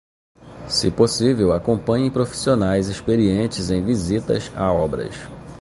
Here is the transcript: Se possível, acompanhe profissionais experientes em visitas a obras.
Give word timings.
Se 0.67 0.89
possível, 0.89 1.53
acompanhe 1.53 2.09
profissionais 2.09 2.87
experientes 2.89 3.69
em 3.69 3.83
visitas 3.85 4.51
a 4.55 4.73
obras. 4.73 5.13